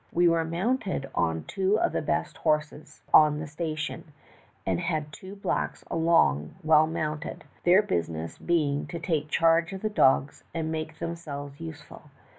[0.11, 4.13] We were mounted on two of the best horses on the station,
[4.65, 9.73] and had two blacks along also well mounted— their busi ness being to take charge
[9.73, 12.09] of the dogs and make themselves useful.